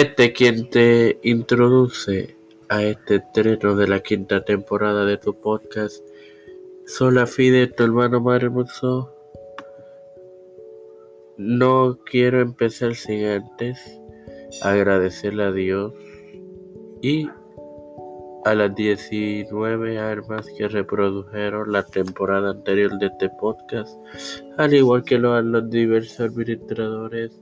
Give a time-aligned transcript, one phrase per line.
[0.00, 2.34] Este quien te introduce
[2.70, 6.02] a este estreno de la quinta temporada de tu podcast.
[6.86, 9.14] Sola Fide, tu hermano Hermoso.
[11.36, 13.78] No quiero empezar sin antes
[14.62, 15.92] agradecerle a Dios
[17.02, 17.28] y
[18.46, 24.00] a las 19 armas que reprodujeron la temporada anterior de este podcast,
[24.56, 27.38] al igual que lo han los diversos administradores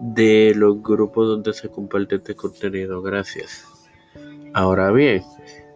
[0.00, 3.02] de los grupos donde se comparte este contenido.
[3.02, 3.66] Gracias.
[4.54, 5.22] Ahora bien,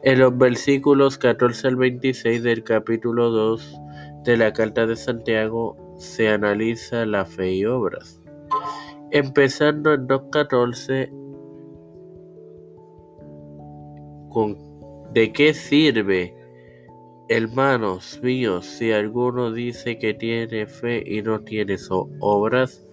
[0.03, 3.81] en los versículos 14 al 26 del capítulo 2
[4.25, 8.21] de la Carta de Santiago se analiza la fe y obras.
[9.11, 11.11] Empezando en 2.14
[14.31, 14.57] con
[15.13, 16.35] ¿de qué sirve,
[17.29, 21.77] hermanos míos, si alguno dice que tiene fe y no tiene
[22.21, 22.85] obras?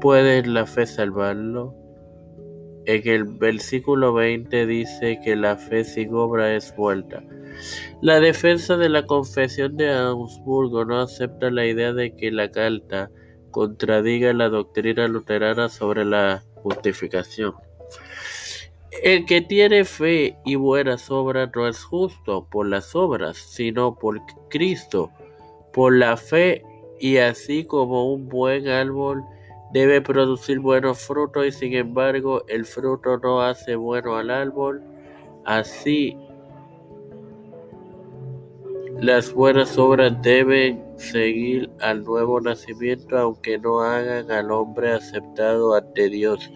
[0.00, 1.74] ¿Puede la fe salvarlo?
[2.86, 7.22] En el versículo 20 dice que la fe sin obra es vuelta.
[8.00, 13.10] La defensa de la confesión de Augsburgo no acepta la idea de que la carta
[13.50, 17.54] contradiga la doctrina luterana sobre la justificación.
[19.02, 24.20] El que tiene fe y buenas obras no es justo por las obras, sino por
[24.48, 25.10] Cristo,
[25.72, 26.62] por la fe
[27.00, 29.24] y así como un buen árbol
[29.72, 34.82] debe producir buenos frutos y sin embargo el fruto no hace bueno al árbol.
[35.44, 36.16] Así
[39.00, 46.08] las buenas obras deben seguir al nuevo nacimiento aunque no hagan al hombre aceptado ante
[46.08, 46.50] Dios.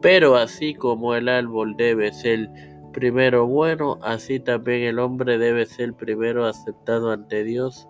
[0.00, 2.48] Pero así como el árbol debe ser
[2.92, 7.86] primero bueno, así también el hombre debe ser primero aceptado ante Dios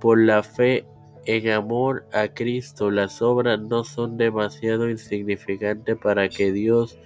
[0.00, 0.84] por la fe
[1.26, 6.98] en amor a Cristo, las obras no son demasiado insignificantes para que Dios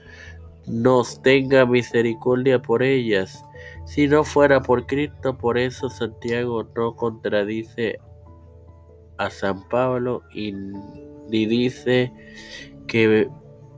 [0.67, 3.45] nos tenga misericordia por ellas.
[3.87, 7.99] Si no fuera por Cristo, por eso Santiago no contradice
[9.19, 12.13] a San Pablo y ni dice
[12.87, 13.29] que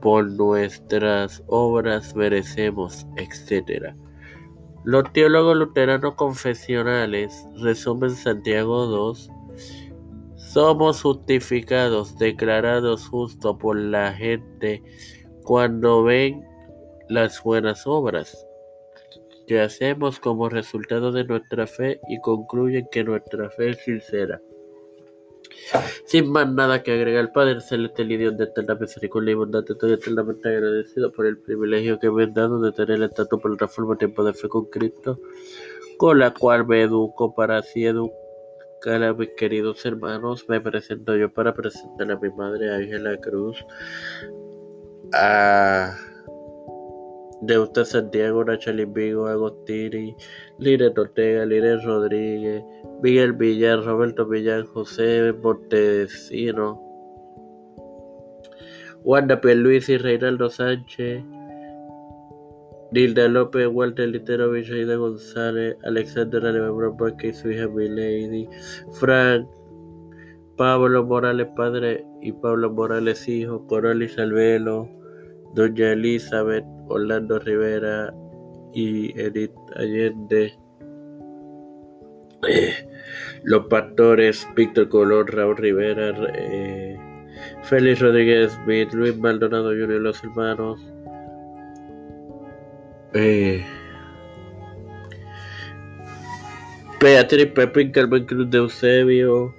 [0.00, 3.94] por nuestras obras merecemos, etc.
[4.84, 9.30] Los teólogos luteranos confesionales resumen Santiago 2
[10.52, 14.82] somos justificados, declarados justos por la gente
[15.42, 16.44] cuando ven
[17.08, 18.46] las buenas obras
[19.46, 24.40] que hacemos como resultado de nuestra fe y concluyen que nuestra fe es sincera.
[26.04, 29.92] Sin más nada que agregar, Padre Celeste, el Dios de eterna misericordia y bondad, estoy
[29.92, 34.24] eternamente agradecido por el privilegio que me han dado de tener por la reforma tiempo
[34.24, 35.20] de fe con Cristo,
[35.96, 38.25] con la cual me educo para así educar
[38.88, 43.66] Hola mis queridos hermanos, me presento yo para presentar a mi madre Ángela Cruz,
[45.12, 45.92] a
[47.40, 50.14] Deuta Santiago, Nachalín Vigo, Agostini,
[50.60, 52.62] Lire Ortega, Lire Rodríguez,
[53.02, 56.80] Miguel Villar, Roberto Villar, José Montesino,
[59.02, 61.24] Wanda y Reinaldo Sánchez,
[62.92, 68.48] Nilda López, Walter Litero, Aida González, Alexandra Alemán y su hija Milady,
[68.92, 69.48] Frank,
[70.56, 74.88] Pablo Morales padre y Pablo Morales hijo, Corolis Alvelo,
[75.54, 78.14] Doña Elizabeth, Orlando Rivera
[78.72, 80.54] y Edith Allende.
[82.48, 82.72] Eh,
[83.42, 86.96] los pastores Víctor Colón, Raúl Rivera, eh,
[87.64, 90.95] Félix Rodríguez Smith, Luis Maldonado Jr., los hermanos
[93.16, 93.64] eh,
[97.00, 99.54] Beatriz Pepín, Carmen Cruz de Eusebio,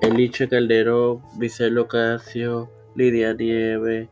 [0.00, 4.08] Eliche Calderón, Vicelo Casio, Lidia Nieve,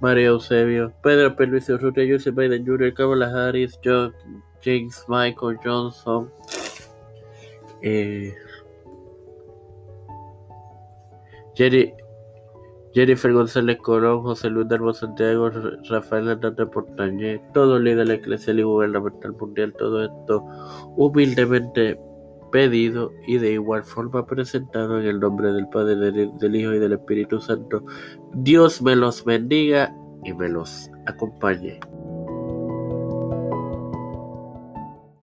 [0.00, 4.14] María Eusebio, Pedro Perlucio Urrutia, Joseph Biden Jr., Kamala Harris, John,
[4.62, 6.30] James Michael Johnson,
[7.82, 8.34] eh,
[11.54, 11.94] Jerry
[12.94, 15.50] Jennifer González Colón, José Luis Darbo Santiago,
[15.88, 20.44] Rafael Hernández Portañé, todo líder eclesial y gubernamental mundial, todo esto
[20.96, 21.98] humildemente
[22.52, 26.92] pedido y de igual forma presentado en el nombre del Padre, del, Hijo y del
[26.92, 27.84] Espíritu Santo.
[28.32, 29.92] Dios me los bendiga
[30.22, 31.80] y me los acompañe.